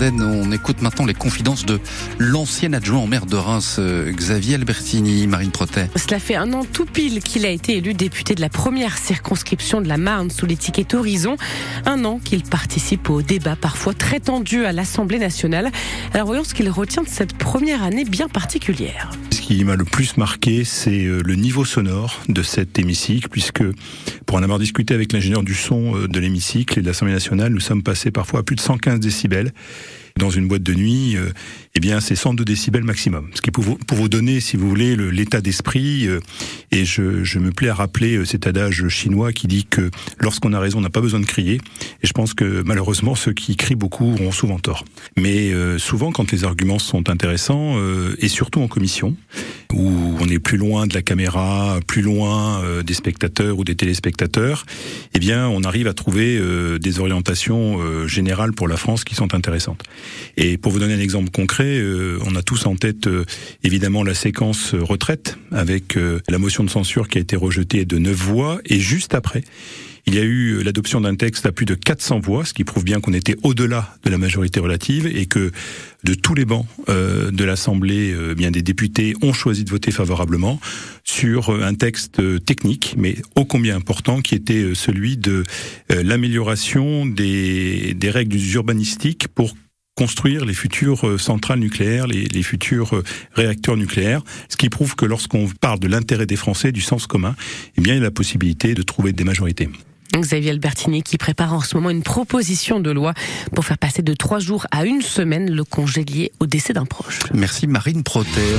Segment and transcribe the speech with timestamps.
[0.00, 1.78] On écoute maintenant les confidences de
[2.18, 5.88] l'ancien adjoint au maire de Reims, euh, Xavier Albertini, Marine Protet.
[5.94, 9.80] Cela fait un an tout pile qu'il a été élu député de la première circonscription
[9.80, 11.36] de la Marne sous l'étiquette Horizon.
[11.86, 15.70] Un an qu'il participe au débat parfois très tendu à l'Assemblée nationale.
[16.12, 19.12] Alors voyons ce qu'il retient de cette première année bien particulière.
[19.44, 23.62] Ce qui m'a le plus marqué, c'est euh, le niveau sonore de cet hémicycle, puisque
[24.24, 27.52] pour en avoir discuté avec l'ingénieur du son euh, de l'hémicycle et de l'Assemblée nationale,
[27.52, 29.52] nous sommes passés parfois à plus de 115 décibels
[30.18, 31.32] dans une boîte de nuit, euh,
[31.74, 33.30] eh bien, c'est 102 décibels maximum.
[33.34, 36.06] Ce qui pour vous, pour vous donner, si vous voulez, l'état d'esprit.
[36.06, 36.20] Euh,
[36.70, 40.52] et je, je, me plais à rappeler euh, cet adage chinois qui dit que lorsqu'on
[40.52, 41.60] a raison, on n'a pas besoin de crier.
[42.02, 44.84] Et je pense que malheureusement, ceux qui crient beaucoup ont souvent tort.
[45.16, 47.76] Mais souvent, quand les arguments sont intéressants,
[48.18, 49.16] et surtout en commission,
[49.74, 54.64] où on est plus loin de la caméra, plus loin des spectateurs ou des téléspectateurs,
[55.14, 56.40] eh bien, on arrive à trouver
[56.78, 59.82] des orientations générales pour la France qui sont intéressantes.
[60.36, 63.24] Et pour vous donner un exemple concret, euh, on a tous en tête euh,
[63.62, 67.98] évidemment la séquence euh, retraite avec la motion de censure qui a été rejetée de
[67.98, 69.42] neuf voix et juste après
[70.06, 72.84] il y a eu l'adoption d'un texte à plus de 400 voix, ce qui prouve
[72.84, 75.50] bien qu'on était au-delà de la majorité relative et que
[76.04, 80.60] de tous les bancs de l'Assemblée, bien des députés ont choisi de voter favorablement
[81.02, 85.44] sur un texte technique, mais ô combien important, qui était celui de
[85.88, 89.54] l'amélioration des, règles urbanistiques pour
[89.94, 94.96] construire les futures euh, centrales nucléaires, les, les, futurs euh, réacteurs nucléaires, ce qui prouve
[94.96, 97.36] que lorsqu'on parle de l'intérêt des Français, du sens commun,
[97.76, 99.68] eh bien il y a la possibilité de trouver des majorités.
[100.20, 103.14] Xavier Albertini qui prépare en ce moment une proposition de loi
[103.54, 106.84] pour faire passer de trois jours à une semaine le congé lié au décès d'un
[106.84, 107.20] proche.
[107.32, 108.52] Merci Marine Proter.